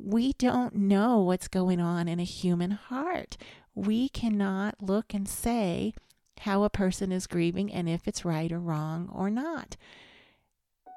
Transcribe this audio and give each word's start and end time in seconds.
we 0.00 0.32
don't 0.34 0.74
know 0.76 1.18
what's 1.20 1.48
going 1.48 1.80
on 1.80 2.06
in 2.06 2.20
a 2.20 2.24
human 2.24 2.70
heart. 2.70 3.36
We 3.74 4.08
cannot 4.08 4.76
look 4.80 5.12
and 5.12 5.28
say 5.28 5.92
how 6.40 6.62
a 6.62 6.70
person 6.70 7.10
is 7.10 7.26
grieving 7.26 7.72
and 7.72 7.88
if 7.88 8.06
it's 8.06 8.24
right 8.24 8.50
or 8.52 8.60
wrong 8.60 9.10
or 9.12 9.28
not. 9.28 9.76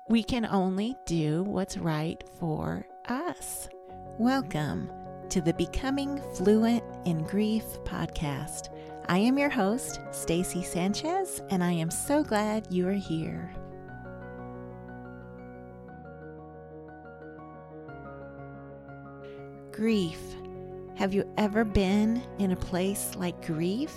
We 0.07 0.23
can 0.23 0.45
only 0.45 0.95
do 1.07 1.41
what's 1.43 1.77
right 1.77 2.21
for 2.39 2.85
us. 3.07 3.67
Welcome 4.19 4.89
to 5.29 5.41
the 5.41 5.53
Becoming 5.53 6.21
Fluent 6.35 6.83
in 7.05 7.23
Grief 7.23 7.63
podcast. 7.83 8.69
I 9.07 9.17
am 9.17 9.37
your 9.37 9.49
host, 9.49 9.99
Stacy 10.11 10.61
Sanchez, 10.61 11.41
and 11.49 11.63
I 11.63 11.71
am 11.71 11.89
so 11.89 12.23
glad 12.23 12.67
you 12.69 12.87
are 12.87 12.93
here. 12.93 13.51
Grief. 19.71 20.19
Have 20.95 21.13
you 21.13 21.25
ever 21.37 21.63
been 21.63 22.21
in 22.39 22.51
a 22.51 22.57
place 22.57 23.15
like 23.15 23.45
grief? 23.45 23.95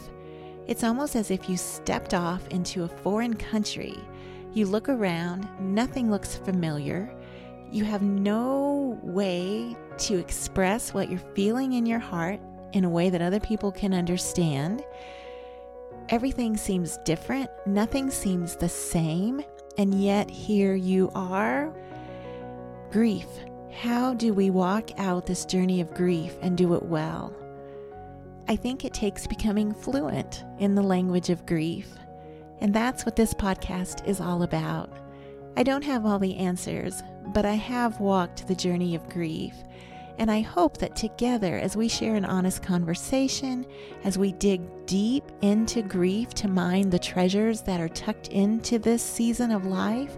It's 0.68 0.84
almost 0.84 1.16
as 1.16 1.32
if 1.32 1.48
you 1.48 1.56
stepped 1.56 2.14
off 2.14 2.46
into 2.48 2.84
a 2.84 2.88
foreign 2.88 3.34
country. 3.34 3.98
You 4.52 4.66
look 4.66 4.88
around, 4.88 5.48
nothing 5.60 6.12
looks 6.12 6.36
familiar. 6.36 7.12
You 7.72 7.84
have 7.84 8.02
no 8.02 9.00
way 9.02 9.76
to 9.98 10.16
express 10.16 10.94
what 10.94 11.10
you're 11.10 11.18
feeling 11.34 11.72
in 11.72 11.86
your 11.86 11.98
heart 11.98 12.38
in 12.72 12.84
a 12.84 12.90
way 12.90 13.10
that 13.10 13.20
other 13.20 13.40
people 13.40 13.72
can 13.72 13.92
understand. 13.92 14.84
Everything 16.08 16.56
seems 16.56 16.98
different, 16.98 17.50
nothing 17.66 18.10
seems 18.10 18.54
the 18.54 18.68
same, 18.68 19.42
and 19.76 20.00
yet 20.00 20.30
here 20.30 20.76
you 20.76 21.10
are. 21.16 21.74
Grief 22.92 23.26
how 23.74 24.14
do 24.14 24.32
we 24.32 24.50
walk 24.50 24.90
out 24.98 25.26
this 25.26 25.44
journey 25.44 25.80
of 25.80 25.94
grief 25.94 26.36
and 26.40 26.56
do 26.56 26.74
it 26.74 26.82
well? 26.84 27.34
I 28.48 28.56
think 28.56 28.84
it 28.84 28.94
takes 28.94 29.26
becoming 29.26 29.74
fluent 29.74 30.44
in 30.58 30.74
the 30.74 30.82
language 30.82 31.28
of 31.28 31.44
grief. 31.44 31.88
And 32.60 32.72
that's 32.72 33.04
what 33.04 33.16
this 33.16 33.34
podcast 33.34 34.06
is 34.06 34.20
all 34.20 34.42
about. 34.42 34.90
I 35.56 35.62
don't 35.64 35.84
have 35.84 36.06
all 36.06 36.18
the 36.18 36.36
answers, 36.36 37.02
but 37.26 37.44
I 37.44 37.54
have 37.54 38.00
walked 38.00 38.46
the 38.46 38.54
journey 38.54 38.94
of 38.94 39.08
grief. 39.08 39.54
And 40.18 40.30
I 40.30 40.40
hope 40.40 40.78
that 40.78 40.94
together, 40.94 41.58
as 41.58 41.76
we 41.76 41.88
share 41.88 42.14
an 42.14 42.24
honest 42.24 42.62
conversation, 42.62 43.66
as 44.04 44.16
we 44.16 44.32
dig 44.32 44.60
deep 44.86 45.24
into 45.42 45.82
grief 45.82 46.32
to 46.34 46.48
mine 46.48 46.90
the 46.90 46.98
treasures 46.98 47.62
that 47.62 47.80
are 47.80 47.88
tucked 47.88 48.28
into 48.28 48.78
this 48.78 49.02
season 49.02 49.50
of 49.50 49.66
life, 49.66 50.16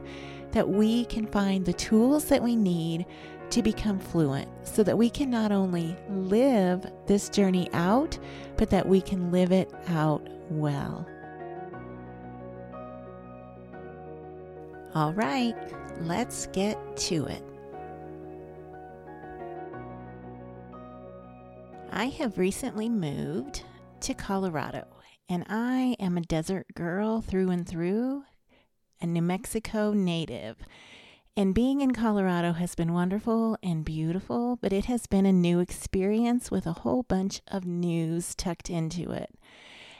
that 0.52 0.68
we 0.68 1.06
can 1.06 1.26
find 1.26 1.64
the 1.64 1.72
tools 1.72 2.26
that 2.26 2.42
we 2.42 2.56
need 2.56 3.06
to 3.50 3.62
become 3.62 3.98
fluent 3.98 4.48
so 4.62 4.82
that 4.82 4.98
we 4.98 5.08
can 5.08 5.30
not 5.30 5.52
only 5.52 5.96
live 6.08 6.86
this 7.06 7.28
journey 7.28 7.68
out, 7.72 8.18
but 8.56 8.70
that 8.70 8.88
we 8.88 9.00
can 9.00 9.30
live 9.30 9.52
it 9.52 9.70
out 9.88 10.28
well. 10.50 11.06
All 14.94 15.12
right, 15.12 15.54
let's 16.00 16.46
get 16.48 16.96
to 16.96 17.26
it. 17.26 17.42
I 21.90 22.06
have 22.06 22.38
recently 22.38 22.88
moved 22.88 23.62
to 24.00 24.14
Colorado, 24.14 24.86
and 25.28 25.44
I 25.48 25.96
am 25.98 26.16
a 26.16 26.22
desert 26.22 26.66
girl 26.74 27.20
through 27.20 27.50
and 27.50 27.66
through, 27.66 28.24
a 29.00 29.06
New 29.06 29.22
Mexico 29.22 29.92
native. 29.92 30.56
And 31.38 31.54
being 31.54 31.82
in 31.82 31.90
Colorado 31.90 32.52
has 32.54 32.74
been 32.74 32.94
wonderful 32.94 33.58
and 33.62 33.84
beautiful, 33.84 34.56
but 34.56 34.72
it 34.72 34.86
has 34.86 35.06
been 35.06 35.26
a 35.26 35.32
new 35.32 35.60
experience 35.60 36.50
with 36.50 36.66
a 36.66 36.72
whole 36.72 37.02
bunch 37.02 37.42
of 37.46 37.66
news 37.66 38.34
tucked 38.34 38.70
into 38.70 39.10
it. 39.10 39.34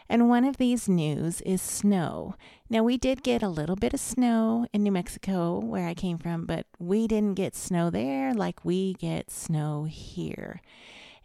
And 0.09 0.31
one 0.31 0.45
of 0.45 0.56
these 0.56 0.89
news 0.89 1.43
is 1.43 1.61
snow. 1.61 2.37
Now, 2.71 2.83
we 2.83 2.97
did 2.97 3.22
get 3.22 3.43
a 3.43 3.50
little 3.50 3.77
bit 3.77 3.93
of 3.93 4.00
snow 4.00 4.66
in 4.72 4.83
New 4.83 4.93
Mexico, 4.93 5.59
where 5.59 5.87
I 5.87 5.93
came 5.93 6.16
from, 6.16 6.47
but 6.47 6.66
we 6.78 7.06
didn't 7.06 7.34
get 7.34 7.55
snow 7.55 7.91
there 7.91 8.33
like 8.33 8.65
we 8.65 8.94
get 8.94 9.31
snow 9.31 9.84
here. 9.84 10.62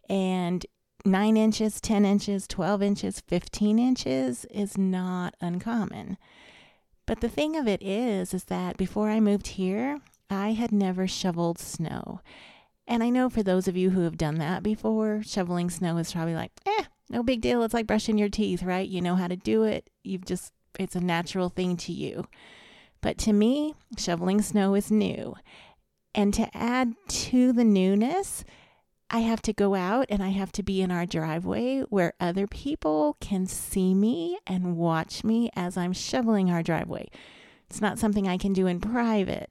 And 0.09 0.66
nine 1.06 1.38
inches, 1.38 1.80
10 1.80 2.03
inches, 2.03 2.47
12 2.50 2.84
inches, 2.84 3.22
15 3.22 3.80
inches 3.80 4.44
is 4.52 4.78
not 4.78 5.35
uncommon. 5.40 6.18
But 7.06 7.22
the 7.22 7.30
thing 7.30 7.56
of 7.58 7.68
it 7.68 7.84
is, 7.84 8.34
is 8.34 8.46
that 8.46 8.78
before 8.78 9.09
I 9.09 9.19
moved 9.19 9.47
here, 9.47 10.00
I 10.31 10.53
had 10.53 10.72
never 10.72 11.08
shoveled 11.08 11.59
snow. 11.59 12.22
And 12.88 13.03
I 13.03 13.09
know 13.09 13.30
for 13.30 13.44
those 13.44 13.68
of 13.68 13.75
you 13.75 13.90
who 13.92 14.02
have 14.02 14.18
done 14.18 14.36
that 14.36 14.64
before, 14.64 15.22
shoveling 15.24 15.69
snow 15.69 15.97
is 15.97 16.14
probably 16.14 16.36
like, 16.36 16.52
eh, 16.66 16.86
no 17.09 17.22
big 17.22 17.42
deal. 17.42 17.62
It's 17.64 17.74
like 17.74 17.86
brushing 17.86 18.18
your 18.18 18.30
teeth, 18.30 18.64
right? 18.64 18.88
You 18.88 19.02
know 19.02 19.16
how 19.16 19.28
to 19.28 19.36
do 19.36 19.64
it. 19.64 19.90
You've 20.03 20.25
just, 20.25 20.53
it's 20.80 20.96
a 20.96 21.02
natural 21.02 21.50
thing 21.50 21.75
to 21.78 21.91
you. 21.91 22.25
But 23.02 23.18
to 23.20 23.34
me, 23.34 23.75
shoveling 23.97 24.41
snow 24.41 24.74
is 24.74 24.90
new. 24.90 25.36
And 26.16 26.34
to 26.34 26.50
add 26.56 26.96
to 27.08 27.52
the 27.52 27.64
newness, 27.64 28.46
I 29.09 29.20
have 29.20 29.41
to 29.44 29.53
go 29.53 29.75
out 29.75 30.06
and 30.09 30.24
I 30.24 30.30
have 30.30 30.53
to 30.53 30.64
be 30.64 30.81
in 30.81 30.91
our 30.91 31.06
driveway 31.06 31.81
where 31.90 32.14
other 32.22 32.47
people 32.47 33.18
can 33.20 33.46
see 33.46 33.94
me 33.94 34.40
and 34.47 34.78
watch 34.78 35.25
me 35.25 35.50
as 35.56 35.75
I'm 35.75 35.94
shoveling 35.94 36.50
our 36.50 36.64
driveway. 36.64 37.09
It's 37.70 37.81
not 37.81 38.00
something 38.00 38.28
I 38.28 38.38
can 38.38 38.53
do 38.53 38.68
in 38.68 38.80
private. 38.80 39.50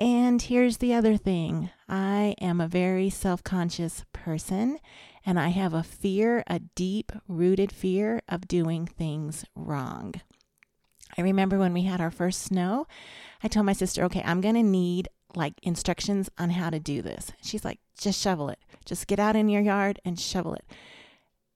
And 0.00 0.40
here's 0.40 0.78
the 0.78 0.94
other 0.94 1.18
thing 1.18 1.68
I 1.86 2.34
am 2.40 2.58
a 2.58 2.66
very 2.66 3.10
self 3.10 3.44
conscious 3.44 4.06
person 4.14 4.78
and 5.26 5.38
I 5.38 5.48
have 5.48 5.74
a 5.74 5.82
fear, 5.82 6.42
a 6.46 6.58
deep 6.58 7.12
rooted 7.28 7.70
fear 7.70 8.22
of 8.26 8.48
doing 8.48 8.86
things 8.86 9.44
wrong. 9.54 10.14
I 11.18 11.20
remember 11.20 11.58
when 11.58 11.74
we 11.74 11.82
had 11.82 12.00
our 12.00 12.10
first 12.10 12.40
snow, 12.40 12.86
I 13.42 13.48
told 13.48 13.66
my 13.66 13.74
sister, 13.74 14.02
okay, 14.04 14.22
I'm 14.24 14.40
going 14.40 14.54
to 14.54 14.62
need 14.62 15.08
like 15.36 15.54
instructions 15.62 16.30
on 16.38 16.48
how 16.48 16.70
to 16.70 16.80
do 16.80 17.02
this. 17.02 17.32
She's 17.42 17.64
like, 17.64 17.78
just 17.98 18.18
shovel 18.18 18.48
it. 18.48 18.58
Just 18.86 19.06
get 19.06 19.20
out 19.20 19.36
in 19.36 19.50
your 19.50 19.60
yard 19.60 20.00
and 20.02 20.18
shovel 20.18 20.54
it. 20.54 20.64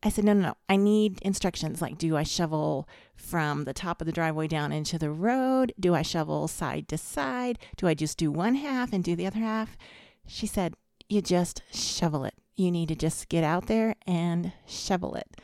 I 0.05 0.11
said, 0.11 0.25
no, 0.25 0.35
no, 0.35 0.43
no. 0.43 0.55
I 0.69 0.77
need 0.77 1.19
instructions. 1.23 1.81
Like, 1.81 1.97
do 1.97 2.15
I 2.15 2.25
shovel 2.25 2.87
from 3.17 3.65
the 3.65 3.73
top 3.73 4.03
of 4.03 4.07
the 4.07 4.13
driveway 4.13 4.47
down 4.47 4.71
into 4.71 4.99
the 4.99 5.11
road? 5.11 5.73
Do 5.81 5.95
I 5.95 6.03
shovel 6.03 6.47
side 6.47 6.89
to 6.89 6.99
side? 6.99 7.59
Do 7.79 7.89
I 7.89 7.95
just 7.95 8.19
do 8.19 8.31
one 8.31 8.57
half 8.57 8.93
and 8.93 9.03
do 9.03 9.17
the 9.17 9.27
other 9.27 9.39
half? 9.39 9.79
She 10.27 10.47
said, 10.47 10.75
you 11.09 11.23
just 11.23 11.63
shovel 11.73 12.25
it. 12.25 12.35
You 12.55 12.71
need 12.71 12.89
to 12.89 12.95
just 12.95 13.31
get 13.31 13.45
out 13.45 13.67
there 13.67 13.95
and 14.07 14.53
shovel 14.67 15.15
it. 15.15 15.39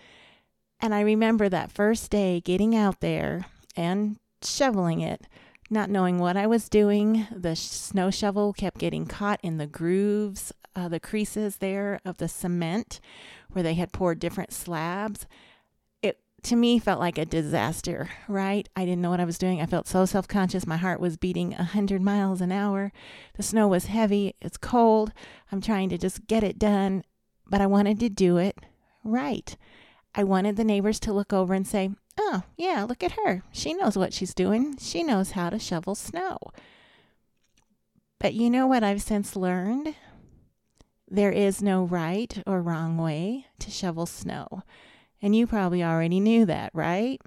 And 0.79 0.95
I 0.95 1.01
remember 1.01 1.49
that 1.49 1.73
first 1.73 2.11
day 2.11 2.41
getting 2.41 2.77
out 2.77 3.01
there 3.01 3.47
and 3.77 4.19
shoveling 4.43 5.01
it 5.01 5.27
not 5.71 5.89
knowing 5.89 6.19
what 6.19 6.37
I 6.37 6.47
was 6.47 6.69
doing. 6.69 7.27
The 7.31 7.55
snow 7.55 8.11
shovel 8.11 8.53
kept 8.53 8.79
getting 8.79 9.07
caught 9.07 9.41
in 9.43 9.57
the 9.57 9.67
grooves, 9.67 10.53
uh, 10.75 10.89
the 10.89 11.01
creases 11.01 11.57
there 11.57 12.01
of 12.05 12.19
the 12.19 12.29
cement 12.29 13.01
where 13.53 13.63
they 13.63 13.75
had 13.75 13.93
poured 13.93 14.19
different 14.19 14.53
slabs. 14.53 15.27
It 16.03 16.19
to 16.43 16.57
me 16.57 16.79
felt 16.79 17.01
like 17.01 17.19
a 17.19 17.25
disaster, 17.25 18.11
right? 18.29 18.69
I 18.75 18.85
didn't 18.85 19.03
know 19.03 19.11
what 19.11 19.21
I 19.21 19.25
was 19.25 19.39
doing. 19.39 19.61
I 19.61 19.67
felt 19.67 19.87
so 19.87 20.05
self 20.05 20.27
conscious. 20.27 20.67
My 20.67 20.77
heart 20.77 21.01
was 21.01 21.17
beating 21.17 21.55
a 21.55 21.59
100 21.59 22.03
miles 22.03 22.41
an 22.41 22.53
hour. 22.53 22.93
The 23.37 23.43
snow 23.43 23.69
was 23.69 23.87
heavy. 23.87 24.35
It's 24.41 24.57
cold. 24.57 25.13
I'm 25.53 25.61
trying 25.61 25.89
to 25.91 25.99
just 25.99 26.27
get 26.27 26.43
it 26.43 26.59
done, 26.59 27.05
but 27.49 27.61
I 27.61 27.67
wanted 27.67 28.01
to 28.01 28.09
do 28.09 28.37
it 28.37 28.59
right. 29.05 29.57
I 30.15 30.25
wanted 30.25 30.57
the 30.57 30.65
neighbors 30.65 30.99
to 31.01 31.13
look 31.13 31.33
over 31.33 31.55
and 31.55 31.67
say, 31.67 31.91
Oh, 32.19 32.43
yeah, 32.57 32.85
look 32.85 33.03
at 33.03 33.13
her. 33.25 33.43
She 33.53 33.73
knows 33.73 33.97
what 33.97 34.13
she's 34.13 34.35
doing. 34.35 34.77
She 34.79 35.03
knows 35.03 35.33
how 35.33 35.51
to 35.51 35.59
shovel 35.59 35.95
snow. 35.95 36.39
But 38.19 38.35
you 38.35 38.51
know 38.51 38.67
what 38.67 38.85
I've 38.85 39.03
since 39.03 39.37
learned? 39.37 39.95
There 41.09 41.33
is 41.33 41.63
no 41.63 41.85
right 41.85 42.43
or 42.47 42.63
wrong 42.63 42.99
way 42.99 43.47
to 43.59 43.71
shovel 43.71 44.07
snow. 44.07 44.63
And 45.23 45.35
you 45.35 45.47
probably 45.47 45.83
already 45.83 46.21
knew 46.21 46.45
that, 46.47 46.71
right? 46.75 47.21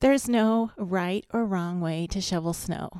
There's 0.00 0.28
no 0.28 0.72
right 0.76 1.24
or 1.32 1.44
wrong 1.44 1.80
way 1.80 2.06
to 2.08 2.20
shovel 2.20 2.52
snow. 2.52 2.90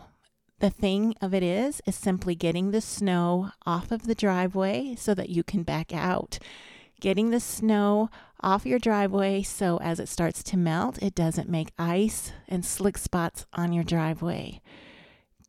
The 0.59 0.71
thing 0.71 1.15
of 1.21 1.35
it 1.35 1.43
is, 1.43 1.83
is 1.87 1.97
simply 1.97 2.35
getting 2.35 2.71
the 2.71 2.81
snow 2.81 3.51
off 3.67 3.91
of 3.91 4.07
the 4.07 4.15
driveway 4.15 4.95
so 4.97 5.15
that 5.15 5.29
you 5.29 5.43
can 5.43 5.63
back 5.63 5.93
out 5.93 6.39
getting 7.01 7.31
the 7.31 7.41
snow 7.41 8.11
off 8.41 8.67
your 8.67 8.79
driveway 8.79 9.43
so 9.43 9.79
as 9.79 10.01
it 10.01 10.09
starts 10.09 10.43
to 10.45 10.57
melt, 10.57 11.03
it 11.03 11.15
doesn't 11.15 11.49
make 11.49 11.73
ice 11.79 12.33
and 12.49 12.65
slick 12.65 12.99
spots 12.99 13.47
on 13.53 13.73
your 13.73 13.85
driveway. 13.85 14.61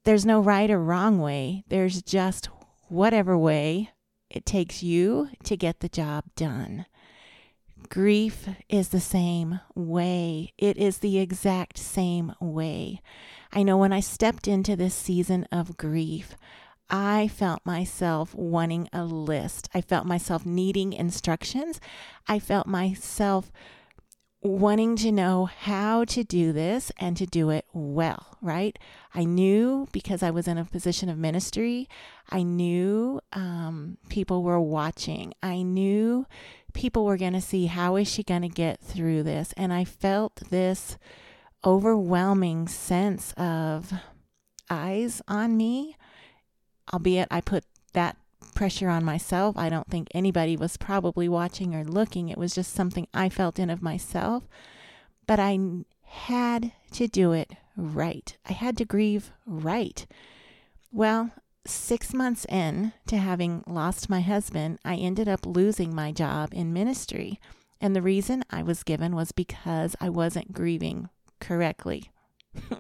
There's 0.04 0.26
no 0.26 0.40
right 0.40 0.70
or 0.72 0.80
wrong 0.80 1.20
way, 1.20 1.64
there's 1.68 2.02
just 2.02 2.50
whatever 2.88 3.38
way 3.38 3.92
it 4.30 4.46
takes 4.46 4.84
you 4.84 5.30
to 5.44 5.58
get 5.58 5.80
the 5.80 5.90
job 5.90 6.26
done. 6.36 6.86
Grief 7.90 8.48
is 8.70 8.90
the 8.90 9.00
same 9.00 9.60
way. 9.76 10.54
It 10.58 10.78
is 10.78 10.98
the 10.98 11.20
exact 11.20 11.78
same 11.78 12.34
way. 12.40 13.02
I 13.54 13.64
know 13.64 13.78
when 13.78 13.94
I 13.94 14.02
stepped 14.02 14.48
into 14.48 14.76
this 14.76 14.96
season 14.96 15.48
of 15.52 15.78
grief, 15.78 16.36
I 16.90 17.28
felt 17.28 17.66
myself 17.66 18.34
wanting 18.34 18.88
a 18.94 19.04
list. 19.04 19.70
I 19.74 19.82
felt 19.82 20.06
myself 20.06 20.46
needing 20.46 20.94
instructions. 20.94 21.82
I 22.28 22.40
felt 22.40 22.68
myself 22.68 23.52
wanting 24.42 24.96
to 24.96 25.12
know 25.12 25.46
how 25.46 26.06
to 26.06 26.24
do 26.24 26.54
this 26.54 26.92
and 26.98 27.18
to 27.18 27.26
do 27.26 27.50
it 27.50 27.66
well, 27.74 28.38
right? 28.42 28.78
I 29.14 29.26
knew 29.26 29.88
because 29.92 30.24
I 30.24 30.30
was 30.30 30.48
in 30.48 30.58
a 30.58 30.66
position 30.66 31.10
of 31.10 31.18
ministry, 31.18 31.90
I 32.30 32.44
knew 32.44 33.20
um, 33.34 33.98
people 34.10 34.44
were 34.44 34.62
watching. 34.62 35.34
I 35.42 35.64
knew 35.64 36.26
people 36.74 37.06
were 37.06 37.18
going 37.18 37.34
to 37.34 37.42
see 37.42 37.66
how 37.66 37.96
is 37.96 38.08
she 38.08 38.24
going 38.24 38.44
to 38.44 38.50
get 38.50 38.80
through 38.80 39.24
this. 39.24 39.54
And 39.58 39.74
I 39.74 39.84
felt 39.84 40.36
this 40.50 40.98
overwhelming 41.66 42.68
sense 42.68 43.34
of 43.34 43.92
eyes 44.70 45.22
on 45.28 45.58
me, 45.58 45.96
albeit 46.94 47.28
I 47.32 47.42
put 47.42 47.64
that 47.94 48.18
pressure 48.56 48.90
on 48.90 49.04
myself. 49.04 49.58
I 49.58 49.70
don't 49.70 49.88
think 49.88 50.08
anybody 50.14 50.58
was 50.58 50.78
probably 50.78 51.30
watching 51.30 51.76
or 51.76 51.84
looking. 51.84 52.30
It 52.30 52.38
was 52.38 52.56
just 52.56 52.74
something 52.74 53.08
I 53.14 53.30
felt 53.30 53.60
in 53.60 53.70
of 53.70 53.82
myself. 53.82 54.48
But 55.26 55.40
I 55.40 55.60
had 56.04 56.72
to 56.94 57.08
do 57.08 57.34
it 57.34 57.52
right. 57.76 58.36
I 58.50 58.54
had 58.54 58.78
to 58.78 58.86
grieve 58.86 59.32
right. 59.46 60.06
Well, 60.92 61.32
six 61.66 62.14
months 62.14 62.46
in 62.46 62.94
to 63.08 63.18
having 63.18 63.64
lost 63.68 64.10
my 64.10 64.22
husband, 64.22 64.80
I 64.86 64.96
ended 64.96 65.28
up 65.28 65.46
losing 65.46 65.94
my 65.94 66.12
job 66.12 66.50
in 66.54 66.74
ministry. 66.74 67.40
And 67.80 67.96
the 67.96 68.02
reason 68.02 68.44
I 68.50 68.64
was 68.64 68.84
given 68.84 69.16
was 69.16 69.32
because 69.32 69.96
I 70.02 70.10
wasn't 70.10 70.54
grieving 70.54 71.10
correctly. 71.40 72.10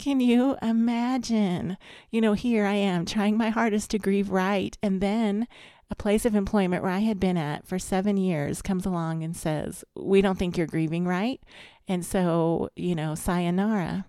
Can 0.00 0.18
you 0.18 0.56
imagine? 0.62 1.76
You 2.10 2.22
know, 2.22 2.32
here 2.32 2.64
I 2.64 2.72
am 2.72 3.04
trying 3.04 3.36
my 3.36 3.50
hardest 3.50 3.90
to 3.90 3.98
grieve 3.98 4.30
right. 4.30 4.74
And 4.82 5.02
then 5.02 5.46
a 5.90 5.94
place 5.94 6.24
of 6.24 6.34
employment 6.34 6.82
where 6.82 6.90
I 6.90 7.00
had 7.00 7.20
been 7.20 7.36
at 7.36 7.66
for 7.66 7.78
seven 7.78 8.16
years 8.16 8.62
comes 8.62 8.86
along 8.86 9.22
and 9.22 9.36
says, 9.36 9.84
We 9.94 10.22
don't 10.22 10.38
think 10.38 10.56
you're 10.56 10.66
grieving 10.66 11.04
right. 11.04 11.38
And 11.86 12.02
so, 12.02 12.70
you 12.76 12.94
know, 12.94 13.14
sayonara. 13.14 14.06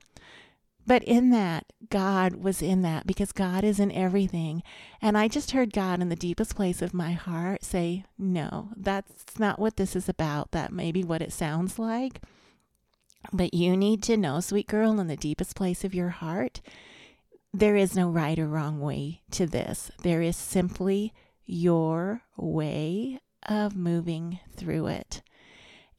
But 0.88 1.04
in 1.04 1.30
that, 1.32 1.66
God 1.90 2.36
was 2.36 2.62
in 2.62 2.84
that 2.84 3.06
because 3.06 3.34
God 3.34 3.66
is 3.66 3.78
in 3.78 3.92
everything. 3.92 4.64
And 5.02 5.18
I 5.18 5.28
just 5.28 5.52
heard 5.52 5.74
God 5.74 6.02
in 6.02 6.08
the 6.08 6.16
deepest 6.16 6.56
place 6.56 6.82
of 6.82 6.94
my 6.94 7.12
heart 7.12 7.66
say, 7.66 8.06
No, 8.18 8.70
that's 8.78 9.38
not 9.38 9.60
what 9.60 9.76
this 9.76 9.94
is 9.98 10.08
about. 10.08 10.52
That 10.52 10.72
may 10.72 10.94
be 10.94 11.04
what 11.04 11.22
it 11.22 11.34
sounds 11.34 11.78
like. 11.78 12.22
But 13.31 13.53
you 13.53 13.77
need 13.77 14.03
to 14.03 14.18
know, 14.18 14.39
sweet 14.39 14.68
girl, 14.68 15.00
in 15.00 15.07
the 15.07 15.15
deepest 15.15 15.56
place 15.56 15.83
of 15.83 15.94
your 15.94 16.09
heart, 16.09 16.62
there 17.53 17.75
is 17.75 17.95
no 17.95 18.09
right 18.09 18.39
or 18.39 18.47
wrong 18.47 18.79
way 18.79 19.21
to 19.31 19.45
this. 19.45 19.91
There 20.01 20.21
is 20.21 20.38
simply 20.38 21.13
your 21.45 22.23
way 22.38 23.19
of 23.47 23.75
moving 23.75 24.39
through 24.56 24.88
it. 24.88 25.21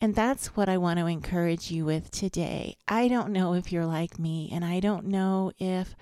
And 0.03 0.17
that's 0.17 0.57
what 0.57 0.69
I 0.69 0.79
want 0.79 0.99
to 0.99 1.07
encourage 1.07 1.71
you 1.71 1.85
with 1.85 2.11
today. 2.11 2.77
I 2.89 3.07
don't 3.07 3.31
know 3.31 3.55
if 3.55 3.71
you're 3.71 3.87
like 3.87 4.19
me, 4.19 4.51
and 4.53 4.65
I 4.65 4.81
don't 4.81 5.07
know 5.07 5.53
if 5.61 5.95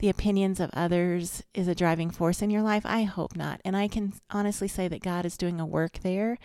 the 0.00 0.08
opinions 0.08 0.58
of 0.58 0.70
others 0.72 1.44
is 1.54 1.68
a 1.68 1.74
driving 1.74 2.10
force 2.10 2.42
in 2.42 2.50
your 2.50 2.62
life. 2.62 2.82
I 2.84 3.04
hope 3.04 3.36
not. 3.36 3.60
And 3.64 3.76
I 3.76 3.86
can 3.86 4.14
honestly 4.28 4.66
say 4.66 4.88
that 4.88 5.04
God 5.04 5.24
is 5.24 5.36
doing 5.36 5.60
a 5.60 5.66
work 5.66 6.00
there 6.02 6.36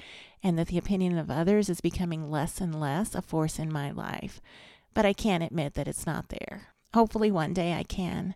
and 0.44 0.56
that 0.60 0.68
the 0.68 0.78
opinion 0.78 1.18
of 1.18 1.32
others 1.32 1.68
is 1.68 1.82
becoming 1.82 2.30
less 2.30 2.62
and 2.62 2.80
less 2.80 3.16
a 3.16 3.24
force 3.24 3.58
in 3.58 3.74
my 3.74 3.90
life. 3.90 4.40
But 4.94 5.08
I 5.08 5.14
can't 5.14 5.42
admit 5.42 5.74
that 5.74 5.88
it's 5.88 6.06
not 6.06 6.30
there. 6.30 6.68
Hopefully, 6.94 7.32
one 7.32 7.56
day 7.56 7.74
I 7.74 7.82
can. 7.82 8.36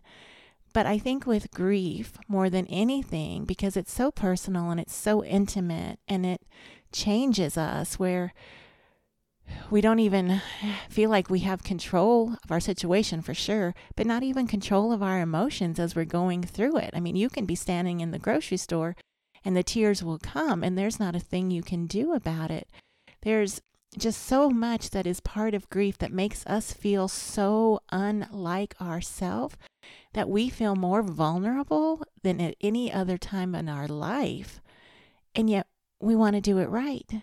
But 0.72 0.84
I 0.84 0.98
think 0.98 1.28
with 1.28 1.52
grief, 1.52 2.18
more 2.26 2.50
than 2.50 2.66
anything, 2.66 3.44
because 3.44 3.76
it's 3.76 3.94
so 3.94 4.10
personal 4.10 4.72
and 4.72 4.80
it's 4.80 4.96
so 4.96 5.24
intimate 5.24 6.00
and 6.08 6.26
it 6.26 6.42
changes 6.90 7.56
us, 7.56 8.00
where 8.00 8.34
we 9.70 9.80
don't 9.80 9.98
even 9.98 10.40
feel 10.88 11.10
like 11.10 11.30
we 11.30 11.40
have 11.40 11.62
control 11.62 12.36
of 12.44 12.50
our 12.50 12.60
situation 12.60 13.22
for 13.22 13.34
sure, 13.34 13.74
but 13.96 14.06
not 14.06 14.22
even 14.22 14.46
control 14.46 14.92
of 14.92 15.02
our 15.02 15.20
emotions 15.20 15.78
as 15.78 15.94
we're 15.94 16.04
going 16.04 16.42
through 16.42 16.76
it. 16.76 16.90
I 16.94 17.00
mean, 17.00 17.16
you 17.16 17.28
can 17.28 17.46
be 17.46 17.54
standing 17.54 18.00
in 18.00 18.10
the 18.10 18.18
grocery 18.18 18.56
store 18.56 18.96
and 19.44 19.56
the 19.56 19.62
tears 19.62 20.02
will 20.02 20.18
come, 20.18 20.62
and 20.64 20.78
there's 20.78 20.98
not 20.98 21.14
a 21.14 21.20
thing 21.20 21.50
you 21.50 21.62
can 21.62 21.86
do 21.86 22.14
about 22.14 22.50
it. 22.50 22.68
There's 23.22 23.60
just 23.98 24.22
so 24.22 24.50
much 24.50 24.90
that 24.90 25.06
is 25.06 25.20
part 25.20 25.54
of 25.54 25.68
grief 25.68 25.98
that 25.98 26.12
makes 26.12 26.46
us 26.46 26.72
feel 26.72 27.08
so 27.08 27.80
unlike 27.92 28.74
ourselves 28.80 29.56
that 30.14 30.28
we 30.28 30.48
feel 30.48 30.74
more 30.74 31.02
vulnerable 31.02 32.02
than 32.22 32.40
at 32.40 32.56
any 32.60 32.92
other 32.92 33.18
time 33.18 33.54
in 33.54 33.68
our 33.68 33.86
life. 33.86 34.60
And 35.34 35.50
yet 35.50 35.66
we 36.00 36.16
want 36.16 36.34
to 36.36 36.40
do 36.40 36.58
it 36.58 36.68
right 36.68 37.22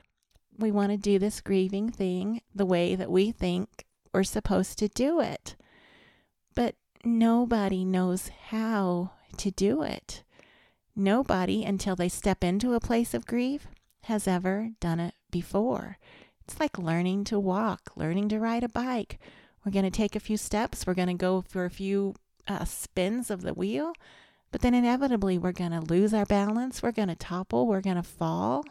we 0.57 0.71
want 0.71 0.91
to 0.91 0.97
do 0.97 1.19
this 1.19 1.41
grieving 1.41 1.89
thing 1.89 2.41
the 2.53 2.65
way 2.65 2.95
that 2.95 3.11
we 3.11 3.31
think 3.31 3.85
we're 4.13 4.23
supposed 4.23 4.77
to 4.79 4.87
do 4.87 5.19
it. 5.19 5.55
But 6.55 6.75
nobody 7.03 7.85
knows 7.85 8.29
how 8.49 9.11
to 9.37 9.51
do 9.51 9.81
it. 9.81 10.23
Nobody, 10.95 11.63
until 11.63 11.95
they 11.95 12.09
step 12.09 12.43
into 12.43 12.73
a 12.73 12.79
place 12.79 13.13
of 13.13 13.25
grief, 13.25 13.67
has 14.03 14.27
ever 14.27 14.71
done 14.79 14.99
it 14.99 15.13
before. 15.31 15.97
It's 16.43 16.59
like 16.59 16.77
learning 16.77 17.23
to 17.25 17.39
walk, 17.39 17.91
learning 17.95 18.29
to 18.29 18.39
ride 18.39 18.63
a 18.63 18.69
bike. 18.69 19.19
We're 19.63 19.71
going 19.71 19.85
to 19.85 19.91
take 19.91 20.15
a 20.15 20.19
few 20.19 20.37
steps, 20.37 20.85
we're 20.85 20.95
going 20.95 21.07
to 21.07 21.13
go 21.13 21.43
for 21.47 21.65
a 21.65 21.69
few 21.69 22.15
uh, 22.47 22.65
spins 22.65 23.29
of 23.29 23.41
the 23.41 23.53
wheel, 23.53 23.93
but 24.51 24.61
then 24.61 24.73
inevitably 24.73 25.37
we're 25.37 25.51
going 25.51 25.71
to 25.71 25.79
lose 25.79 26.13
our 26.13 26.25
balance, 26.25 26.81
we're 26.81 26.91
going 26.91 27.07
to 27.09 27.15
topple, 27.15 27.67
we're 27.67 27.81
going 27.81 27.95
to 27.95 28.03
fall. 28.03 28.65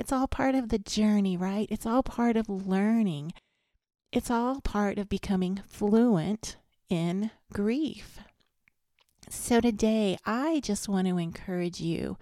It's 0.00 0.12
all 0.12 0.26
part 0.26 0.54
of 0.54 0.70
the 0.70 0.78
journey, 0.78 1.36
right? 1.36 1.68
It's 1.70 1.84
all 1.84 2.02
part 2.02 2.34
of 2.34 2.48
learning. 2.48 3.34
It's 4.10 4.30
all 4.30 4.62
part 4.62 4.96
of 4.96 5.10
becoming 5.10 5.60
fluent 5.68 6.56
in 6.88 7.30
grief. 7.52 8.18
So 9.28 9.60
today, 9.60 10.16
I 10.24 10.60
just 10.60 10.88
want 10.88 11.06
to 11.08 11.18
encourage 11.18 11.82
you 11.82 12.16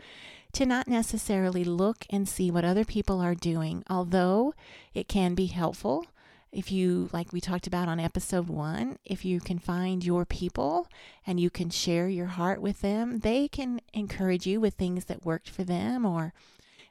to 0.55 0.67
not 0.67 0.89
necessarily 0.89 1.63
look 1.63 2.05
and 2.11 2.29
see 2.29 2.51
what 2.51 2.65
other 2.65 2.85
people 2.85 3.21
are 3.21 3.37
doing, 3.37 3.85
although 3.89 4.55
it 4.93 5.07
can 5.07 5.37
be 5.37 5.47
helpful. 5.47 6.05
If 6.51 6.73
you, 6.73 7.09
like 7.13 7.33
we 7.33 7.41
talked 7.41 7.69
about 7.69 7.89
on 7.89 8.01
episode 8.01 8.49
one, 8.49 8.99
if 9.05 9.25
you 9.25 9.39
can 9.39 9.61
find 9.61 10.05
your 10.05 10.25
people 10.25 10.89
and 11.25 11.39
you 11.39 11.49
can 11.49 11.71
share 11.71 12.09
your 12.09 12.27
heart 12.27 12.61
with 12.61 12.81
them, 12.81 13.21
they 13.21 13.47
can 13.47 13.81
encourage 13.95 14.49
you 14.49 14.61
with 14.61 14.75
things 14.75 15.05
that 15.05 15.25
worked 15.25 15.49
for 15.49 15.63
them 15.63 16.05
or 16.05 16.33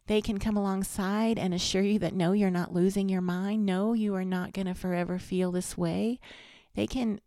they 0.08 0.22
can 0.22 0.40
come 0.40 0.58
alongside 0.58 1.38
and 1.38 1.54
assure 1.54 1.82
you 1.82 2.00
that 2.00 2.14
no, 2.14 2.32
you're 2.32 2.50
not 2.50 2.74
losing 2.74 3.10
your 3.10 3.22
mind. 3.22 3.66
No, 3.66 3.94
you 3.94 4.16
are 4.16 4.26
not 4.26 4.54
going 4.54 4.68
to 4.68 4.74
forever 4.74 5.20
feel 5.20 5.52
this 5.52 5.78
way. 5.78 6.20
They 6.76 6.88
can 6.88 7.20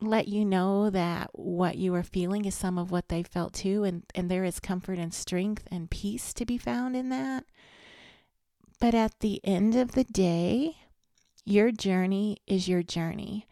let 0.00 0.28
you 0.28 0.44
know 0.44 0.90
that 0.90 1.30
what 1.32 1.78
you 1.78 1.94
are 1.94 2.02
feeling 2.02 2.44
is 2.44 2.54
some 2.54 2.78
of 2.78 2.90
what 2.90 3.08
they 3.08 3.22
felt 3.22 3.54
too, 3.54 3.84
and, 3.84 4.02
and 4.14 4.30
there 4.30 4.44
is 4.44 4.60
comfort 4.60 4.98
and 4.98 5.14
strength 5.14 5.66
and 5.70 5.90
peace 5.90 6.34
to 6.34 6.44
be 6.44 6.58
found 6.58 6.96
in 6.96 7.08
that. 7.08 7.44
But 8.78 8.94
at 8.94 9.20
the 9.20 9.40
end 9.42 9.74
of 9.74 9.92
the 9.92 10.04
day, 10.04 10.76
your 11.44 11.70
journey 11.70 12.38
is 12.46 12.68
your 12.68 12.82
journey. 12.82 13.46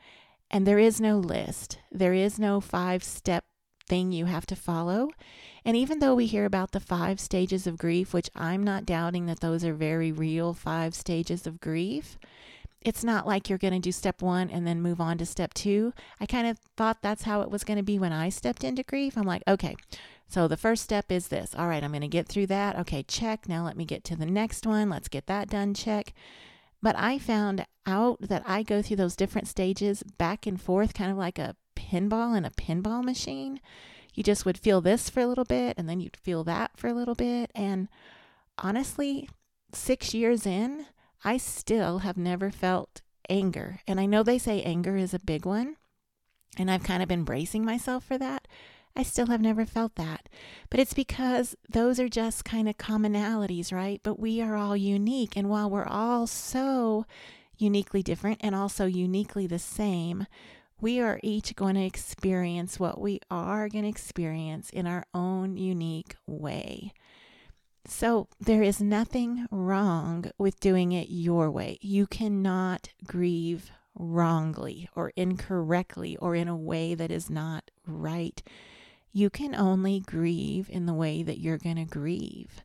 And 0.51 0.67
there 0.67 0.79
is 0.79 1.01
no 1.01 1.19
list, 1.19 1.79
there 1.91 2.13
is 2.13 2.39
no 2.39 2.61
five 2.61 3.03
step 3.03 3.45
thing 3.87 4.13
you 4.13 4.27
have 4.27 4.47
to 4.47 4.57
follow. 4.57 5.11
And 5.65 5.77
even 5.77 5.99
though 5.99 6.15
we 6.15 6.27
hear 6.27 6.45
about 6.45 6.73
the 6.73 6.81
five 6.81 7.21
stages 7.21 7.67
of 7.67 7.79
grief, 7.79 8.13
which 8.13 8.31
I'm 8.35 8.63
not 8.63 8.87
doubting 8.87 9.27
that 9.27 9.41
those 9.41 9.65
are 9.65 9.75
very 9.75 10.13
real 10.13 10.53
five 10.53 10.95
stages 10.95 11.47
of 11.47 11.61
grief, 11.61 12.19
it's 12.83 13.03
not 13.03 13.27
like 13.27 13.49
you're 13.49 13.59
going 13.59 13.73
to 13.73 13.81
do 13.81 13.93
step 13.93 14.21
one 14.21 14.51
and 14.51 14.67
then 14.67 14.83
move 14.83 15.01
on 15.01 15.17
to 15.19 15.27
step 15.27 15.55
two. 15.55 15.95
I 16.21 16.27
kind 16.27 16.47
of 16.47 16.59
thought 16.77 16.99
that's 17.01 17.23
how 17.23 17.41
it 17.41 17.51
was 17.51 17.65
going 17.65 17.79
to 17.79 17.83
be 17.83 17.99
when 17.99 18.13
I 18.13 18.29
stepped 18.29 18.63
into 18.63 18.83
grief. 18.83 19.17
I'm 19.17 19.25
like, 19.25 19.43
okay, 19.49 19.75
so 20.29 20.47
the 20.47 20.59
first 20.59 20.83
step 20.83 21.11
is 21.11 21.29
this. 21.29 21.55
All 21.57 21.69
right, 21.69 21.83
I'm 21.83 21.93
going 21.93 22.03
to 22.03 22.09
get 22.09 22.29
through 22.29 22.49
that. 22.49 22.79
Okay, 22.81 23.03
check. 23.03 23.49
Now 23.49 23.65
let 23.65 23.77
me 23.77 23.87
get 23.87 24.05
to 24.05 24.17
the 24.17 24.27
next 24.27 24.67
one. 24.67 24.91
Let's 24.91 25.09
get 25.09 25.27
that 25.27 25.49
done. 25.49 25.73
Check. 25.73 26.13
But 26.83 26.97
I 26.99 27.19
found 27.19 27.65
out 27.87 28.21
that 28.21 28.43
I 28.47 28.63
go 28.63 28.83
through 28.83 28.97
those 28.97 29.17
different 29.17 29.49
stages 29.49 30.03
back 30.03 30.47
and 30.47 30.61
forth, 30.61 30.93
kind 30.93 31.11
of 31.11 31.17
like 31.17 31.39
a 31.39 31.57
pinball 31.95 32.37
in 32.37 32.45
a 32.45 32.51
pinball 32.51 33.05
machine 33.05 33.61
you 34.15 34.23
just 34.23 34.47
would 34.47 34.57
feel 34.57 34.81
this 34.81 35.11
for 35.11 35.21
a 35.21 35.27
little 35.27 35.45
bit 35.45 35.77
and 35.77 35.89
then 35.89 36.01
you'd 36.01 36.17
feel 36.17 36.45
that 36.45 36.71
for 36.77 36.87
a 36.87 36.95
little 36.95 37.17
bit. 37.17 37.51
And 37.55 37.89
honestly, 38.57 39.29
six 39.73 40.15
years 40.15 40.47
in, 40.47 40.87
I 41.25 41.37
still 41.37 41.99
have 41.99 42.17
never 42.17 42.51
felt 42.51 43.03
anger. 43.29 43.81
And 43.87 43.99
I 44.01 44.07
know 44.07 44.23
they 44.23 44.39
say 44.39 44.63
anger 44.63 44.97
is 44.97 45.15
a 45.15 45.19
big 45.19 45.45
one, 45.45 45.77
and 46.57 46.71
I've 46.71 46.85
kind 46.85 47.03
of 47.03 47.09
been 47.09 47.25
bracing 47.25 47.65
myself 47.65 48.05
for 48.05 48.17
that. 48.19 48.47
I 48.97 49.03
still 49.03 49.27
have 49.27 49.41
never 49.41 49.67
felt 49.67 49.97
that. 49.97 50.29
But 50.71 50.79
it's 50.79 50.95
because 50.95 51.57
those 51.69 51.99
are 51.99 52.09
just 52.09 52.45
kind 52.45 52.69
of 52.69 52.79
commonalities, 52.79 53.73
right? 53.73 54.01
But 54.05 54.21
we 54.21 54.41
are 54.41 54.55
all 54.55 54.77
unique. 54.77 55.37
And 55.37 55.49
while 55.49 55.69
we're 55.69 55.87
all 55.87 56.29
so 56.29 57.05
uniquely 57.57 58.05
different 58.05 58.39
and 58.41 58.55
also 58.55 58.87
uniquely 58.87 59.49
the 59.49 59.59
same, 59.59 60.29
We 60.81 61.01
are 61.01 61.21
each 61.23 61.55
going 61.57 61.77
to 61.77 61.85
experience 61.85 62.79
what 62.79 63.01
we 63.01 63.21
are 63.31 63.69
going 63.69 63.85
to 63.85 63.91
experience 63.91 64.71
in 64.71 64.87
our 64.87 65.05
own 65.15 65.57
unique 65.57 66.17
way. 66.27 66.93
So, 67.87 68.29
there 68.41 68.63
is 68.63 68.81
nothing 68.81 69.47
wrong 69.51 70.31
with 70.39 70.59
doing 70.59 70.93
it 70.93 71.11
your 71.11 71.51
way. 71.51 71.79
You 71.83 72.07
cannot 72.07 72.89
grieve 73.07 73.71
wrongly 73.95 74.89
or 74.97 75.13
incorrectly 75.17 76.17
or 76.17 76.35
in 76.35 76.49
a 76.49 76.57
way 76.57 76.95
that 76.95 77.11
is 77.11 77.29
not 77.29 77.71
right. 77.87 78.43
You 79.13 79.31
can 79.31 79.55
only 79.55 80.01
grieve 80.01 80.69
in 80.71 80.87
the 80.87 80.95
way 80.95 81.23
that 81.23 81.39
you're 81.39 81.59
going 81.59 81.77
to 81.77 81.85
grieve. 81.85 82.63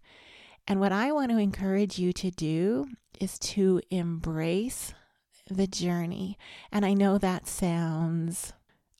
And 0.68 0.80
what 0.80 0.92
I 0.92 1.12
want 1.12 1.32
to 1.32 1.38
encourage 1.38 2.00
you 2.00 2.14
to 2.14 2.32
do 2.32 2.88
is 3.20 3.38
to 3.40 3.82
embrace 3.90 4.94
the 5.50 5.68
journey. 5.68 6.38
And 6.72 6.86
I 6.86 6.94
know 6.94 7.18
that 7.18 7.48
sounds 7.48 8.54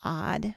odd 0.04 0.56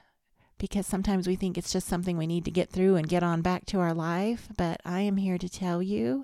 because 0.57 0.87
sometimes 0.87 1.27
we 1.27 1.35
think 1.35 1.57
it's 1.57 1.73
just 1.73 1.87
something 1.87 2.17
we 2.17 2.27
need 2.27 2.45
to 2.45 2.51
get 2.51 2.69
through 2.69 2.95
and 2.95 3.07
get 3.07 3.23
on 3.23 3.41
back 3.41 3.65
to 3.67 3.79
our 3.79 3.93
life. 3.93 4.47
But 4.57 4.81
I 4.85 5.01
am 5.01 5.17
here 5.17 5.37
to 5.37 5.49
tell 5.49 5.81
you 5.81 6.23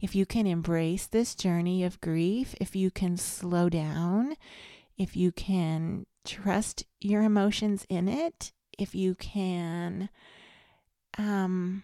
if 0.00 0.14
you 0.14 0.26
can 0.26 0.46
embrace 0.46 1.06
this 1.06 1.34
journey 1.34 1.84
of 1.84 2.00
grief, 2.00 2.54
if 2.60 2.74
you 2.74 2.90
can 2.90 3.16
slow 3.16 3.68
down, 3.68 4.34
if 4.96 5.16
you 5.16 5.32
can 5.32 6.06
trust 6.24 6.84
your 7.00 7.22
emotions 7.22 7.86
in 7.88 8.08
it, 8.08 8.52
if 8.78 8.94
you 8.94 9.14
can 9.14 10.08
um, 11.18 11.82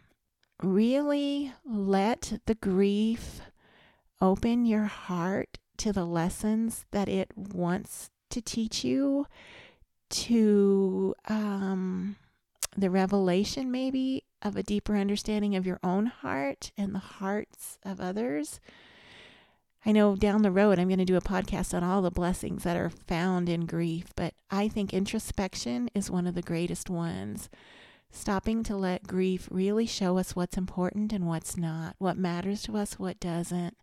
really 0.63 1.53
let 1.65 2.41
the 2.47 2.55
grief 2.55 3.41
open 4.21 4.65
your 4.65 4.85
heart 4.85 5.59
to 5.79 5.93
the 5.93 6.05
lessons 6.05 6.85
that 6.91 7.09
it 7.09 7.31
wants 7.37 8.11
to 8.31 8.41
teach 8.41 8.85
you 8.85 9.27
to 10.09 11.15
um, 11.29 12.17
the 12.77 12.91
revelation, 12.91 13.71
maybe, 13.71 14.25
of 14.43 14.57
a 14.57 14.63
deeper 14.63 14.97
understanding 14.97 15.57
of 15.57 15.67
your 15.67 15.81
own 15.83 16.07
heart 16.07 16.71
and 16.77 16.95
the 16.95 17.01
hearts 17.01 17.79
of 17.85 18.01
others. 18.01 18.61
I 19.85 19.93
know 19.93 20.17
down 20.17 20.43
the 20.43 20.51
road 20.51 20.79
I'm 20.79 20.89
going 20.89 20.99
to 20.99 21.05
do 21.05 21.17
a 21.17 21.21
podcast 21.21 21.73
on 21.73 21.85
all 21.85 22.03
the 22.03 22.11
blessings 22.11 22.65
that 22.65 22.77
are 22.77 22.91
found 22.91 23.49
in 23.49 23.67
grief, 23.67 24.07
but 24.17 24.35
I 24.51 24.69
think 24.69 24.93
introspection 24.93 25.89
is 25.95 26.11
one 26.11 26.27
of 26.27 26.35
the 26.35 26.43
greatest 26.43 26.91
ones. 26.91 27.49
Stopping 28.11 28.63
to 28.65 28.77
let 28.77 29.07
grief 29.07 29.49
really 29.51 29.87
show 29.87 30.19
us 30.19 30.35
what's 30.35 30.57
important 30.57 31.13
and 31.13 31.27
what's 31.27 31.57
not, 31.57 31.95
what 31.99 32.17
matters 32.17 32.63
to 32.63 32.77
us, 32.77 32.99
what 32.99 33.21
doesn't, 33.21 33.77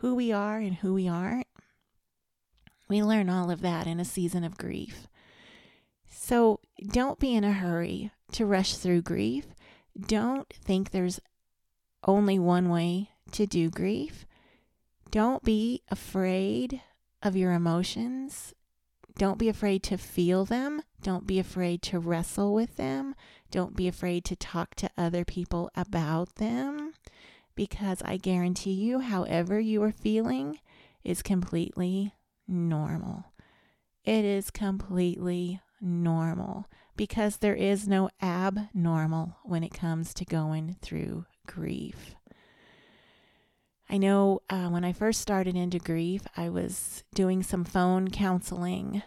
who 0.00 0.14
we 0.14 0.32
are 0.32 0.58
and 0.58 0.76
who 0.76 0.94
we 0.94 1.06
aren't. 1.06 1.46
We 2.88 3.02
learn 3.02 3.28
all 3.28 3.50
of 3.50 3.60
that 3.60 3.86
in 3.86 4.00
a 4.00 4.04
season 4.04 4.44
of 4.44 4.56
grief. 4.56 5.06
So 6.08 6.60
don't 6.90 7.18
be 7.18 7.34
in 7.34 7.44
a 7.44 7.52
hurry 7.52 8.10
to 8.32 8.46
rush 8.46 8.76
through 8.76 9.02
grief. 9.02 9.46
Don't 9.98 10.50
think 10.52 10.90
there's 10.90 11.20
only 12.06 12.38
one 12.38 12.70
way 12.70 13.10
to 13.32 13.46
do 13.46 13.68
grief. 13.68 14.26
Don't 15.10 15.44
be 15.44 15.82
afraid 15.90 16.80
of 17.22 17.36
your 17.36 17.52
emotions. 17.52 18.54
Don't 19.18 19.38
be 19.38 19.50
afraid 19.50 19.82
to 19.84 19.98
feel 19.98 20.46
them. 20.46 20.80
Don't 21.02 21.26
be 21.26 21.38
afraid 21.38 21.82
to 21.82 21.98
wrestle 21.98 22.54
with 22.54 22.76
them. 22.76 23.14
Don't 23.50 23.76
be 23.76 23.86
afraid 23.86 24.24
to 24.26 24.36
talk 24.36 24.74
to 24.76 24.90
other 24.96 25.24
people 25.24 25.70
about 25.74 26.36
them 26.36 26.94
because 27.54 28.02
I 28.04 28.16
guarantee 28.16 28.72
you, 28.72 29.00
however 29.00 29.58
you 29.58 29.82
are 29.82 29.92
feeling 29.92 30.58
is 31.04 31.22
completely 31.22 32.14
normal. 32.46 33.24
It 34.04 34.24
is 34.24 34.50
completely 34.50 35.60
normal 35.80 36.66
because 36.96 37.38
there 37.38 37.54
is 37.54 37.88
no 37.88 38.10
abnormal 38.22 39.36
when 39.44 39.62
it 39.62 39.72
comes 39.72 40.12
to 40.14 40.24
going 40.24 40.76
through 40.82 41.26
grief. 41.46 42.14
I 43.88 43.98
know 43.98 44.40
uh, 44.48 44.68
when 44.68 44.84
I 44.84 44.92
first 44.92 45.20
started 45.20 45.56
into 45.56 45.78
grief, 45.78 46.22
I 46.36 46.48
was 46.48 47.02
doing 47.14 47.42
some 47.42 47.64
phone 47.64 48.08
counseling 48.08 49.02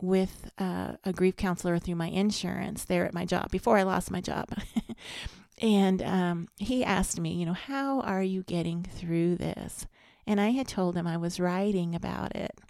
with 0.00 0.50
uh, 0.58 0.94
a 1.04 1.12
grief 1.12 1.36
counselor 1.36 1.78
through 1.78 1.96
my 1.96 2.08
insurance 2.08 2.84
there 2.84 3.04
at 3.04 3.14
my 3.14 3.24
job 3.24 3.50
before 3.50 3.76
I 3.76 3.82
lost 3.82 4.10
my 4.10 4.20
job. 4.20 4.48
and 5.62 6.02
um, 6.02 6.48
he 6.58 6.84
asked 6.84 7.20
me, 7.20 7.34
you 7.34 7.46
know, 7.46 7.52
how 7.52 8.00
are 8.00 8.22
you 8.22 8.42
getting 8.42 8.82
through 8.82 9.36
this? 9.36 9.86
And 10.26 10.40
I 10.40 10.50
had 10.50 10.66
told 10.66 10.96
him 10.96 11.06
I 11.06 11.16
was 11.16 11.40
writing 11.40 11.94
about 11.94 12.34
it. 12.34 12.60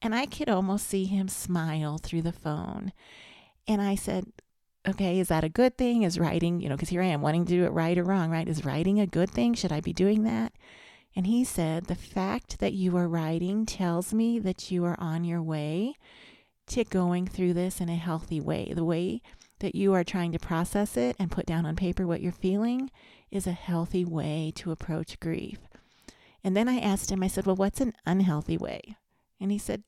And 0.00 0.14
I 0.14 0.24
could 0.24 0.48
almost 0.48 0.86
see 0.86 1.04
him 1.04 1.28
smile 1.28 1.98
through 1.98 2.22
the 2.22 2.32
phone. 2.32 2.92
And 3.66 3.82
I 3.82 3.96
said, 3.96 4.26
okay, 4.88 5.20
is 5.20 5.28
that 5.28 5.44
a 5.44 5.50
good 5.50 5.76
thing? 5.76 6.02
Is 6.02 6.18
writing, 6.18 6.60
you 6.60 6.70
know, 6.70 6.76
because 6.76 6.88
here 6.88 7.02
I 7.02 7.06
am 7.06 7.20
wanting 7.20 7.44
to 7.44 7.52
do 7.52 7.64
it 7.64 7.72
right 7.72 7.98
or 7.98 8.04
wrong, 8.04 8.30
right? 8.30 8.48
Is 8.48 8.64
writing 8.64 8.98
a 8.98 9.06
good 9.06 9.30
thing? 9.30 9.52
Should 9.52 9.72
I 9.72 9.80
be 9.80 9.92
doing 9.92 10.24
that? 10.24 10.52
And 11.14 11.26
he 11.26 11.44
said, 11.44 11.84
the 11.84 11.94
fact 11.94 12.60
that 12.60 12.72
you 12.72 12.96
are 12.96 13.08
writing 13.08 13.66
tells 13.66 14.14
me 14.14 14.38
that 14.38 14.70
you 14.70 14.84
are 14.84 14.98
on 14.98 15.24
your 15.24 15.42
way 15.42 15.96
to 16.68 16.84
going 16.84 17.26
through 17.26 17.54
this 17.54 17.80
in 17.80 17.88
a 17.88 17.96
healthy 17.96 18.40
way. 18.40 18.72
The 18.74 18.84
way 18.84 19.20
that 19.60 19.74
you 19.74 19.94
are 19.94 20.04
trying 20.04 20.32
to 20.32 20.38
process 20.38 20.96
it 20.96 21.16
and 21.18 21.30
put 21.30 21.46
down 21.46 21.66
on 21.66 21.76
paper 21.76 22.06
what 22.06 22.20
you're 22.20 22.32
feeling 22.32 22.90
is 23.30 23.46
a 23.46 23.52
healthy 23.52 24.04
way 24.04 24.52
to 24.56 24.70
approach 24.70 25.20
grief. 25.20 25.58
And 26.44 26.56
then 26.56 26.68
I 26.68 26.78
asked 26.78 27.10
him, 27.10 27.22
I 27.22 27.28
said, 27.28 27.46
Well, 27.46 27.56
what's 27.56 27.80
an 27.80 27.94
unhealthy 28.06 28.56
way? 28.56 28.96
And 29.40 29.50
he 29.50 29.58
said, 29.58 29.82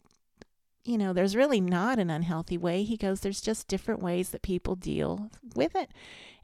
You 0.85 0.99
know, 0.99 1.13
there's 1.13 1.37
really 1.37 1.61
not 1.61 1.99
an 1.99 2.11
unhealthy 2.11 2.59
way. 2.59 2.83
He 2.83 2.97
goes, 2.97 3.21
There's 3.21 3.41
just 3.41 3.69
different 3.69 4.03
ways 4.03 4.31
that 4.31 4.43
people 4.43 4.75
deal 4.75 5.31
with 5.55 5.75
it. 5.75 5.91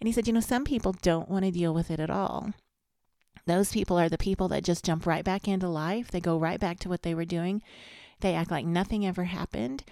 And 0.01 0.07
he 0.07 0.13
said, 0.13 0.27
You 0.27 0.33
know, 0.33 0.41
some 0.41 0.65
people 0.65 0.95
don't 1.03 1.29
want 1.29 1.45
to 1.45 1.51
deal 1.51 1.75
with 1.75 1.91
it 1.91 2.01
at 2.01 2.11
all. 2.11 2.51
Those 3.47 3.73
people 3.73 3.99
are 3.99 4.09
the 4.09 4.19
people 4.19 4.49
that 4.49 4.65
just 4.65 4.85
jump 4.85 5.07
right 5.07 5.25
back 5.25 5.47
into 5.47 5.69
life. 5.69 6.11
They 6.11 6.21
go 6.21 6.39
right 6.39 6.59
back 6.59 6.81
to 6.81 6.89
what 6.89 7.03
they 7.03 7.15
were 7.15 7.25
doing. 7.25 7.63
They 8.21 8.35
act 8.35 8.51
like 8.51 8.67
nothing 8.67 9.07
ever 9.07 9.25
happened. 9.25 9.85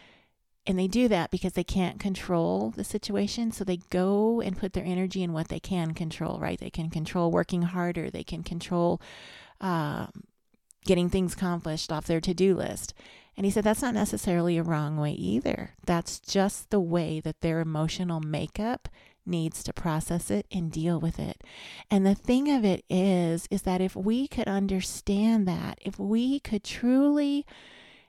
And 0.67 0.79
they 0.79 0.87
do 0.89 1.09
that 1.09 1.31
because 1.31 1.53
they 1.53 1.65
can't 1.65 2.01
control 2.01 2.71
the 2.71 2.85
situation. 2.85 3.53
So 3.53 3.65
they 3.65 3.79
go 3.91 4.41
and 4.41 4.57
put 4.57 4.73
their 4.73 4.85
energy 4.85 5.23
in 5.23 5.33
what 5.33 5.49
they 5.49 5.61
can 5.61 5.93
control, 5.93 6.39
right? 6.39 6.59
They 6.59 6.71
can 6.71 6.89
control 6.89 7.31
working 7.31 7.63
harder. 7.63 8.11
They 8.11 8.25
can 8.25 8.43
control 8.43 9.01
um, 9.61 10.25
getting 10.85 11.11
things 11.11 11.35
accomplished 11.35 11.93
off 11.93 12.07
their 12.07 12.21
to 12.21 12.33
do 12.33 12.55
list. 12.55 12.95
And 13.37 13.45
he 13.45 13.51
said 13.51 13.65
that's 13.65 13.83
not 13.83 13.95
necessarily 13.95 14.59
a 14.59 14.63
wrong 14.63 14.97
way 14.97 15.13
either. 15.13 15.75
That's 15.85 16.21
just 16.21 16.71
the 16.71 16.81
way 16.81 17.21
that 17.21 17.41
their 17.41 17.61
emotional 17.61 18.21
makeup 18.21 18.89
needs 19.27 19.63
to 19.65 19.73
process 19.73 20.31
it 20.31 20.47
and 20.53 20.71
deal 20.71 21.01
with 21.01 21.19
it. 21.19 21.43
And 21.91 22.07
the 22.07 22.15
thing 22.15 22.51
of 22.51 22.65
it 22.65 22.85
is 22.89 23.49
is 23.51 23.63
that 23.63 23.81
if 23.81 23.97
we 23.97 24.29
could 24.29 24.49
understand 24.49 25.49
that, 25.49 25.79
if 25.81 25.99
we 25.99 26.41
could 26.41 26.63
truly 26.63 27.47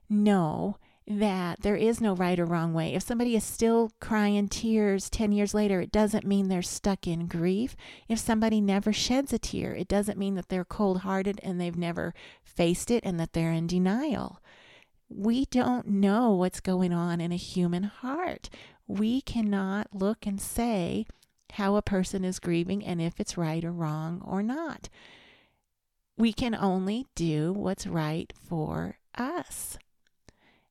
know 0.09 0.77
that 1.07 1.61
there 1.61 1.75
is 1.75 2.01
no 2.01 2.15
right 2.15 2.39
or 2.39 2.45
wrong 2.45 2.73
way. 2.73 2.93
If 2.93 3.03
somebody 3.03 3.35
is 3.35 3.43
still 3.43 3.91
crying 3.99 4.47
tears 4.47 5.09
10 5.09 5.31
years 5.31 5.53
later, 5.53 5.79
it 5.79 5.91
doesn't 5.91 6.25
mean 6.25 6.47
they're 6.47 6.63
stuck 6.63 7.07
in 7.07 7.27
grief. 7.27 7.75
If 8.09 8.17
somebody 8.17 8.59
never 8.59 8.91
sheds 8.91 9.31
a 9.31 9.37
tear, 9.37 9.75
it 9.75 9.87
doesn't 9.87 10.17
mean 10.17 10.33
that 10.35 10.49
they're 10.49 10.65
cold 10.65 11.01
hearted 11.01 11.39
and 11.43 11.61
they've 11.61 11.77
never 11.77 12.13
faced 12.43 12.89
it 12.89 13.05
and 13.05 13.19
that 13.19 13.33
they're 13.33 13.51
in 13.51 13.67
denial. 13.67 14.41
We 15.07 15.45
don't 15.45 15.87
know 15.87 16.31
what's 16.31 16.59
going 16.59 16.91
on 16.91 17.21
in 17.21 17.31
a 17.31 17.37
human 17.37 17.83
heart. 17.83 18.49
We 18.87 19.21
cannot 19.21 19.87
look 19.93 20.25
and 20.25 20.41
say 20.41 21.05
how 21.53 21.75
a 21.75 21.83
person 21.83 22.25
is 22.25 22.39
grieving 22.39 22.83
and 22.83 22.99
if 22.99 23.19
it's 23.19 23.37
right 23.37 23.63
or 23.63 23.71
wrong 23.71 24.21
or 24.25 24.41
not. 24.41 24.89
We 26.17 26.33
can 26.33 26.55
only 26.55 27.05
do 27.13 27.53
what's 27.53 27.85
right 27.85 28.33
for 28.47 28.97
us. 29.15 29.77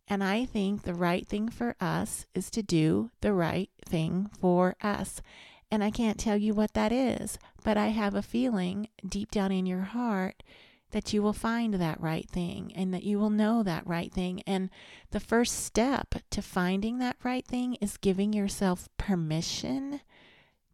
And 0.08 0.22
I 0.22 0.44
think 0.44 0.82
the 0.82 0.94
right 0.94 1.26
thing 1.26 1.48
for 1.48 1.76
us 1.80 2.26
is 2.34 2.50
to 2.50 2.62
do 2.62 3.10
the 3.20 3.32
right 3.32 3.70
thing 3.86 4.30
for 4.38 4.76
us. 4.82 5.22
And 5.70 5.82
I 5.82 5.90
can't 5.90 6.18
tell 6.18 6.36
you 6.36 6.54
what 6.54 6.74
that 6.74 6.92
is, 6.92 7.38
but 7.64 7.76
I 7.76 7.88
have 7.88 8.14
a 8.14 8.22
feeling 8.22 8.88
deep 9.06 9.30
down 9.30 9.50
in 9.50 9.66
your 9.66 9.82
heart 9.82 10.42
that 10.90 11.12
you 11.12 11.22
will 11.22 11.32
find 11.32 11.74
that 11.74 12.00
right 12.00 12.30
thing 12.30 12.72
and 12.76 12.94
that 12.94 13.02
you 13.02 13.18
will 13.18 13.30
know 13.30 13.62
that 13.62 13.86
right 13.86 14.12
thing. 14.12 14.42
And 14.46 14.70
the 15.10 15.18
first 15.18 15.64
step 15.64 16.14
to 16.30 16.40
finding 16.40 16.98
that 16.98 17.16
right 17.24 17.44
thing 17.44 17.74
is 17.80 17.96
giving 17.96 18.32
yourself 18.32 18.88
permission 18.96 20.02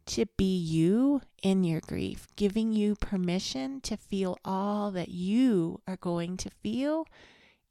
to 0.07 0.25
be 0.37 0.57
you 0.57 1.21
in 1.41 1.63
your 1.63 1.79
grief, 1.79 2.27
giving 2.35 2.73
you 2.73 2.95
permission 2.95 3.81
to 3.81 3.97
feel 3.97 4.37
all 4.45 4.91
that 4.91 5.09
you 5.09 5.81
are 5.87 5.97
going 5.97 6.37
to 6.37 6.49
feel 6.49 7.07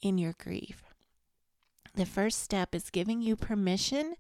in 0.02 0.18
your 0.18 0.34
grief. 0.38 0.89
The 1.94 2.06
first 2.06 2.42
step 2.42 2.74
is 2.74 2.90
giving 2.90 3.20
you 3.20 3.36
permission 3.36 4.14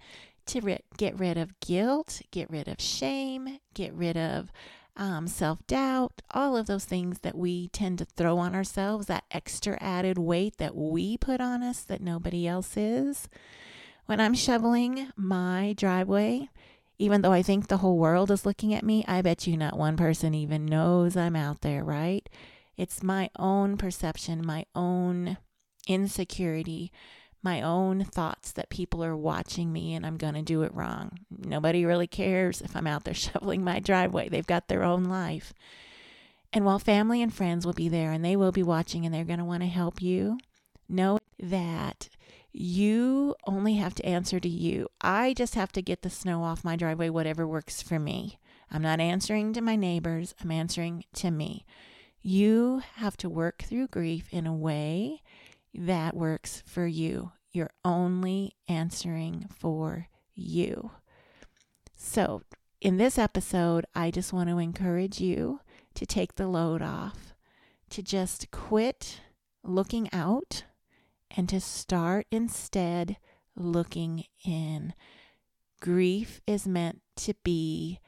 to 0.46 0.60
ri- 0.60 0.80
get 0.96 1.18
rid 1.18 1.38
of 1.38 1.58
guilt, 1.60 2.22
get 2.30 2.50
rid 2.50 2.68
of 2.68 2.80
shame, 2.80 3.58
get 3.74 3.92
rid 3.94 4.16
of 4.16 4.50
um, 4.96 5.28
self 5.28 5.64
doubt, 5.66 6.20
all 6.32 6.56
of 6.56 6.66
those 6.66 6.84
things 6.84 7.20
that 7.20 7.36
we 7.36 7.68
tend 7.68 7.98
to 7.98 8.04
throw 8.04 8.38
on 8.38 8.54
ourselves, 8.54 9.06
that 9.06 9.24
extra 9.30 9.78
added 9.80 10.18
weight 10.18 10.56
that 10.58 10.76
we 10.76 11.16
put 11.16 11.40
on 11.40 11.62
us 11.62 11.80
that 11.82 12.02
nobody 12.02 12.46
else 12.46 12.76
is. 12.76 13.28
When 14.06 14.20
I'm 14.20 14.34
shoveling 14.34 15.10
my 15.16 15.74
driveway, 15.76 16.48
even 16.98 17.22
though 17.22 17.32
I 17.32 17.42
think 17.42 17.68
the 17.68 17.78
whole 17.78 17.96
world 17.96 18.30
is 18.30 18.44
looking 18.44 18.74
at 18.74 18.84
me, 18.84 19.04
I 19.08 19.22
bet 19.22 19.46
you 19.46 19.56
not 19.56 19.78
one 19.78 19.96
person 19.96 20.34
even 20.34 20.66
knows 20.66 21.16
I'm 21.16 21.36
out 21.36 21.62
there, 21.62 21.82
right? 21.84 22.28
It's 22.76 23.02
my 23.02 23.30
own 23.38 23.76
perception, 23.76 24.44
my 24.44 24.66
own 24.74 25.38
insecurity, 25.86 26.92
my 27.42 27.62
own 27.62 28.04
thoughts 28.04 28.52
that 28.52 28.68
people 28.68 29.02
are 29.02 29.16
watching 29.16 29.72
me 29.72 29.94
and 29.94 30.04
I'm 30.04 30.16
going 30.16 30.34
to 30.34 30.42
do 30.42 30.62
it 30.62 30.74
wrong. 30.74 31.18
Nobody 31.30 31.84
really 31.84 32.06
cares 32.06 32.60
if 32.60 32.76
I'm 32.76 32.86
out 32.86 33.04
there 33.04 33.14
shoveling 33.14 33.64
my 33.64 33.80
driveway. 33.80 34.28
They've 34.28 34.46
got 34.46 34.68
their 34.68 34.82
own 34.82 35.04
life. 35.04 35.52
And 36.52 36.64
while 36.64 36.78
family 36.78 37.22
and 37.22 37.32
friends 37.32 37.64
will 37.64 37.72
be 37.72 37.88
there 37.88 38.10
and 38.12 38.24
they 38.24 38.36
will 38.36 38.52
be 38.52 38.62
watching 38.62 39.06
and 39.06 39.14
they're 39.14 39.24
going 39.24 39.38
to 39.38 39.44
want 39.44 39.62
to 39.62 39.68
help 39.68 40.02
you, 40.02 40.38
know 40.88 41.18
that 41.38 42.08
you 42.52 43.36
only 43.46 43.74
have 43.74 43.94
to 43.94 44.06
answer 44.06 44.40
to 44.40 44.48
you. 44.48 44.88
I 45.00 45.34
just 45.34 45.54
have 45.54 45.70
to 45.72 45.82
get 45.82 46.02
the 46.02 46.10
snow 46.10 46.42
off 46.42 46.64
my 46.64 46.76
driveway, 46.76 47.08
whatever 47.08 47.46
works 47.46 47.80
for 47.80 47.98
me. 47.98 48.38
I'm 48.70 48.82
not 48.82 49.00
answering 49.00 49.52
to 49.52 49.60
my 49.60 49.76
neighbors, 49.76 50.34
I'm 50.42 50.50
answering 50.50 51.04
to 51.14 51.30
me. 51.30 51.64
You 52.22 52.82
have 52.96 53.16
to 53.18 53.28
work 53.28 53.62
through 53.62 53.88
grief 53.88 54.28
in 54.30 54.46
a 54.46 54.54
way 54.54 55.22
that 55.74 56.16
works 56.16 56.62
for 56.66 56.86
you. 56.86 57.32
You're 57.52 57.70
only 57.84 58.56
answering 58.68 59.48
for 59.58 60.08
you. 60.34 60.92
So, 61.96 62.42
in 62.80 62.96
this 62.96 63.18
episode, 63.18 63.86
I 63.94 64.10
just 64.10 64.32
want 64.32 64.48
to 64.48 64.58
encourage 64.58 65.20
you 65.20 65.60
to 65.94 66.06
take 66.06 66.36
the 66.36 66.48
load 66.48 66.80
off, 66.80 67.34
to 67.90 68.02
just 68.02 68.50
quit 68.50 69.20
looking 69.62 70.08
out, 70.12 70.64
and 71.36 71.48
to 71.48 71.60
start 71.60 72.26
instead 72.30 73.18
looking 73.54 74.24
in. 74.44 74.94
Grief 75.80 76.40
is 76.46 76.66
meant 76.66 77.00
to 77.16 77.34
be 77.42 78.00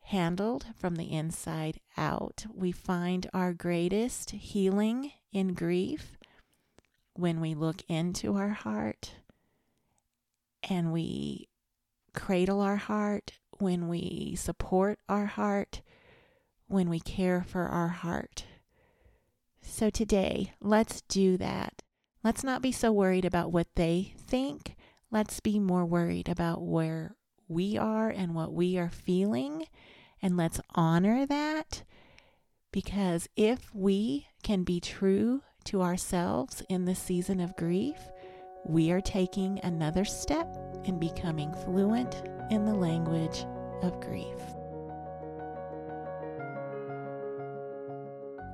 handled 0.00 0.66
from 0.76 0.96
the 0.96 1.12
inside 1.12 1.80
out. 1.96 2.46
We 2.52 2.72
find 2.72 3.28
our 3.32 3.52
greatest 3.52 4.30
healing 4.30 5.12
in 5.32 5.54
grief 5.54 6.15
when 7.18 7.40
we 7.40 7.54
look 7.54 7.82
into 7.88 8.36
our 8.36 8.50
heart 8.50 9.12
and 10.68 10.92
we 10.92 11.48
cradle 12.14 12.60
our 12.60 12.76
heart, 12.76 13.32
when 13.58 13.88
we 13.88 14.34
support 14.36 14.98
our 15.08 15.26
heart, 15.26 15.82
when 16.66 16.88
we 16.88 17.00
care 17.00 17.44
for 17.46 17.66
our 17.66 17.88
heart. 17.88 18.44
So 19.60 19.90
today, 19.90 20.52
let's 20.60 21.02
do 21.02 21.36
that. 21.38 21.82
Let's 22.24 22.42
not 22.42 22.62
be 22.62 22.72
so 22.72 22.92
worried 22.92 23.24
about 23.24 23.52
what 23.52 23.68
they 23.76 24.14
think. 24.18 24.74
Let's 25.10 25.40
be 25.40 25.58
more 25.58 25.84
worried 25.84 26.28
about 26.28 26.62
where 26.62 27.16
we 27.48 27.76
are 27.78 28.08
and 28.08 28.34
what 28.34 28.52
we 28.52 28.78
are 28.78 28.90
feeling. 28.90 29.66
And 30.20 30.36
let's 30.36 30.60
honor 30.74 31.26
that 31.26 31.84
because 32.72 33.28
if 33.36 33.74
we 33.74 34.26
can 34.42 34.64
be 34.64 34.80
true 34.80 35.42
to 35.66 35.82
ourselves 35.82 36.62
in 36.68 36.84
this 36.84 36.98
season 36.98 37.40
of 37.40 37.56
grief, 37.56 38.10
we 38.64 38.90
are 38.90 39.00
taking 39.00 39.60
another 39.62 40.04
step 40.04 40.48
in 40.84 40.98
becoming 40.98 41.52
fluent 41.52 42.22
in 42.50 42.64
the 42.64 42.74
language 42.74 43.44
of 43.82 44.00
grief. 44.00 44.38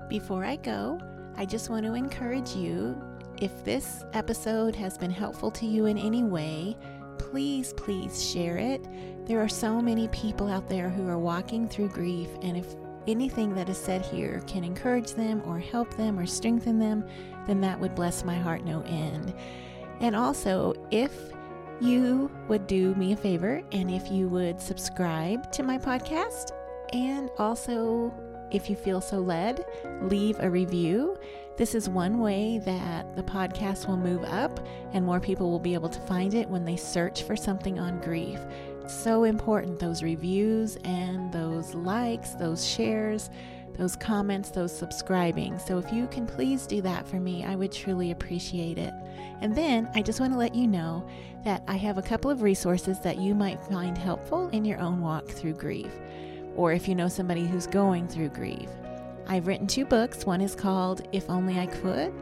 Before 0.09 0.45
I 0.45 0.57
go, 0.57 0.99
I 1.37 1.45
just 1.45 1.71
want 1.71 1.87
to 1.87 1.95
encourage 1.95 2.55
you 2.55 3.01
if 3.41 3.65
this 3.65 4.05
episode 4.13 4.77
has 4.77 4.99
been 4.99 5.11
helpful 5.11 5.51
to 5.53 5.67
you 5.67 5.87
in 5.87 5.99
any 5.99 6.23
way, 6.23 6.77
please, 7.19 7.73
please 7.75 8.23
share 8.23 8.57
it. 8.57 8.87
There 9.27 9.41
are 9.41 9.49
so 9.49 9.81
many 9.81 10.09
people 10.09 10.49
out 10.49 10.69
there 10.69 10.89
who 10.89 11.09
are 11.09 11.19
walking 11.19 11.69
through 11.69 11.89
grief, 11.89 12.29
and 12.43 12.57
if 12.57 12.75
anything 13.07 13.55
that 13.55 13.69
is 13.69 13.79
said 13.79 14.05
here 14.05 14.43
can 14.47 14.65
encourage 14.65 15.15
them 15.15 15.43
or 15.47 15.59
help 15.59 15.97
them 15.97 16.19
or 16.19 16.27
strengthen 16.27 16.79
them, 16.79 17.05
then 17.47 17.61
that 17.61 17.79
would 17.79 17.95
bless 17.95 18.25
my 18.25 18.37
heart 18.37 18.65
no 18.65 18.83
end. 18.83 19.35
And 20.01 20.17
also, 20.17 20.75
if 20.91 21.13
you 21.81 22.31
would 22.49 22.67
do 22.67 22.95
me 22.95 23.13
a 23.13 23.17
favor 23.17 23.63
and 23.73 23.91
if 23.91 24.11
you 24.11 24.29
would 24.29 24.61
subscribe 24.61 25.51
to 25.53 25.63
my 25.63 25.79
podcast 25.79 26.53
and 26.93 27.29
also 27.39 28.15
if 28.53 28.69
you 28.69 28.77
feel 28.77 29.01
so 29.01 29.19
led, 29.19 29.65
leave 30.03 30.39
a 30.39 30.51
review. 30.51 31.19
This 31.57 31.75
is 31.75 31.89
one 31.89 32.19
way 32.19 32.59
that 32.65 33.17
the 33.17 33.23
podcast 33.23 33.89
will 33.89 33.97
move 33.97 34.23
up 34.25 34.61
and 34.93 35.05
more 35.05 35.21
people 35.21 35.51
will 35.51 35.59
be 35.59 35.75
able 35.75 35.89
to 35.89 36.01
find 36.01 36.35
it 36.35 36.49
when 36.49 36.65
they 36.65 36.77
search 36.77 37.23
for 37.23 37.35
something 37.35 37.79
on 37.79 38.01
grief 38.01 38.41
so 38.89 39.25
important 39.25 39.79
those 39.79 40.03
reviews 40.03 40.77
and 40.85 41.33
those 41.33 41.75
likes, 41.75 42.31
those 42.31 42.67
shares, 42.67 43.31
those 43.75 43.97
comments, 43.97 44.51
those 44.51 44.77
subscribing. 44.77 45.59
So 45.59 45.79
if 45.79 45.93
you 45.93 46.07
can 46.09 46.27
please 46.27 46.67
do 46.67 46.83
that 46.83 47.07
for 47.07 47.21
me, 47.21 47.45
I 47.45 47.57
would 47.57 47.73
truly 47.73 48.11
appreciate 48.11 48.79
it. 48.79 48.93
And 49.41 49.55
then 49.55 49.91
I 49.95 50.03
just 50.03 50.21
want 50.21 50.33
to 50.33 50.39
let 50.39 50.55
you 50.55 50.67
know 50.67 51.07
that 51.45 51.63
I 51.67 51.77
have 51.77 51.99
a 51.99 52.03
couple 52.03 52.31
of 52.31 52.43
resources 52.43 53.01
that 53.01 53.19
you 53.19 53.35
might 53.35 53.63
find 53.65 53.97
helpful 53.97 54.49
in 54.51 54.65
your 54.65 54.79
own 54.79 55.01
walk 55.01 55.27
through 55.27 55.55
grief, 55.55 55.91
or 56.55 56.73
if 56.73 56.87
you 56.87 56.95
know 56.95 57.09
somebody 57.09 57.47
who's 57.47 57.67
going 57.67 58.07
through 58.07 58.29
grief. 58.29 58.69
I've 59.27 59.47
written 59.47 59.67
two 59.67 59.85
books. 59.85 60.27
One 60.27 60.41
is 60.41 60.55
called 60.55 61.09
If 61.13 61.29
Only 61.31 61.59
I 61.59 61.67
Could, 61.67 62.13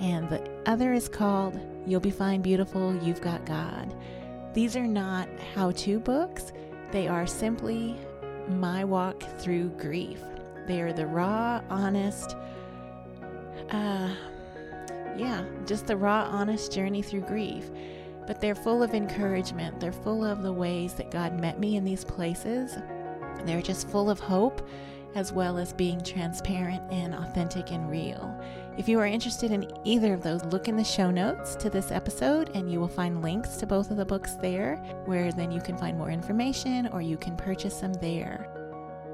and 0.00 0.28
the 0.28 0.48
other 0.66 0.92
is 0.92 1.08
called 1.08 1.58
You'll 1.86 2.00
Be 2.00 2.10
Fine 2.10 2.42
Beautiful, 2.42 2.94
You've 3.02 3.20
Got 3.20 3.44
God. 3.44 3.94
These 4.52 4.76
are 4.76 4.86
not 4.86 5.28
how 5.54 5.70
to 5.72 6.00
books, 6.00 6.52
they 6.90 7.06
are 7.06 7.26
simply 7.26 7.96
my 8.48 8.84
walk 8.84 9.22
through 9.38 9.70
grief. 9.70 10.20
They 10.66 10.80
are 10.80 10.92
the 10.92 11.06
raw, 11.06 11.62
honest, 11.70 12.36
uh, 13.70 14.12
yeah, 15.16 15.44
just 15.66 15.86
the 15.86 15.96
raw, 15.96 16.28
honest 16.30 16.72
journey 16.72 17.02
through 17.02 17.22
grief. 17.22 17.70
But 18.26 18.40
they're 18.40 18.54
full 18.54 18.82
of 18.82 18.94
encouragement. 18.94 19.80
They're 19.80 19.92
full 19.92 20.24
of 20.24 20.42
the 20.42 20.52
ways 20.52 20.94
that 20.94 21.10
God 21.10 21.38
met 21.38 21.58
me 21.58 21.76
in 21.76 21.84
these 21.84 22.04
places. 22.04 22.76
They're 23.44 23.62
just 23.62 23.88
full 23.88 24.10
of 24.10 24.20
hope 24.20 24.66
as 25.14 25.32
well 25.32 25.58
as 25.58 25.72
being 25.72 26.00
transparent 26.02 26.82
and 26.90 27.14
authentic 27.14 27.72
and 27.72 27.90
real. 27.90 28.34
If 28.78 28.88
you 28.88 28.98
are 29.00 29.06
interested 29.06 29.50
in 29.50 29.70
either 29.84 30.14
of 30.14 30.22
those, 30.22 30.44
look 30.44 30.68
in 30.68 30.76
the 30.76 30.84
show 30.84 31.10
notes 31.10 31.54
to 31.56 31.68
this 31.68 31.90
episode 31.90 32.50
and 32.54 32.70
you 32.70 32.80
will 32.80 32.88
find 32.88 33.22
links 33.22 33.56
to 33.56 33.66
both 33.66 33.90
of 33.90 33.96
the 33.96 34.04
books 34.04 34.34
there, 34.36 34.76
where 35.06 35.32
then 35.32 35.50
you 35.50 35.60
can 35.60 35.76
find 35.76 35.98
more 35.98 36.10
information 36.10 36.86
or 36.88 37.02
you 37.02 37.16
can 37.16 37.36
purchase 37.36 37.80
them 37.80 37.92
there. 37.94 38.48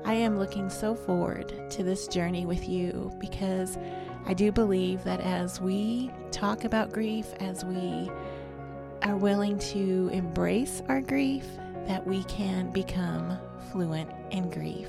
I 0.05 0.15
am 0.15 0.39
looking 0.39 0.71
so 0.71 0.95
forward 0.95 1.69
to 1.71 1.83
this 1.83 2.07
journey 2.07 2.47
with 2.47 2.69
you 2.69 3.13
because 3.19 3.77
I 4.25 4.35
do 4.35 4.53
believe 4.53 5.03
that 5.05 5.21
as 5.21 5.61
we 5.61 6.13
talk 6.31 6.65
about 6.65 6.93
grief, 6.93 7.27
as 7.41 7.65
we 7.65 8.11
are 9.03 9.17
willing 9.17 9.59
to 9.59 10.11
embrace 10.13 10.83
our 10.89 11.01
grief, 11.01 11.47
that 11.87 12.07
we 12.07 12.23
can 12.25 12.71
become 12.71 13.39
fluent 13.73 14.11
in 14.31 14.51
grief. 14.51 14.89